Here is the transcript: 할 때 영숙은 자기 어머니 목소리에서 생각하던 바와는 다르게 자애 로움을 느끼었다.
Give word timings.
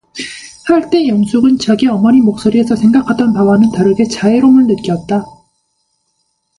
할 0.65 0.89
때 0.89 1.07
영숙은 1.07 1.59
자기 1.59 1.85
어머니 1.85 2.21
목소리에서 2.21 2.75
생각하던 2.75 3.33
바와는 3.33 3.71
다르게 3.71 4.05
자애 4.05 4.39
로움을 4.39 4.65
느끼었다. 4.65 5.23